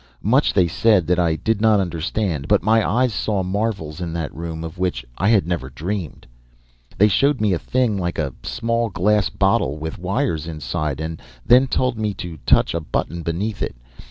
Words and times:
Much 0.23 0.51
they 0.51 0.67
said 0.67 1.05
that 1.05 1.19
I 1.19 1.35
did 1.35 1.61
not 1.61 1.79
understand 1.79 2.47
but 2.47 2.63
my 2.63 2.83
eyes 2.89 3.13
saw 3.13 3.43
marvels 3.43 4.01
in 4.01 4.13
that 4.13 4.33
room 4.33 4.63
of 4.63 4.79
which 4.79 5.05
I 5.19 5.29
had 5.29 5.45
never 5.45 5.69
dreamed. 5.69 6.25
"They 6.97 7.07
showed 7.07 7.39
me 7.39 7.53
a 7.53 7.59
thing 7.59 7.97
like 7.99 8.17
a 8.17 8.33
small 8.41 8.89
glass 8.89 9.29
bottle 9.29 9.77
with 9.77 9.99
wires 9.99 10.47
inside, 10.47 10.99
and 10.99 11.21
then 11.45 11.67
told 11.67 11.99
me 11.99 12.15
to 12.15 12.37
touch 12.47 12.73
a 12.73 12.79
button 12.79 13.21
beneath 13.21 13.61
it. 13.61 13.75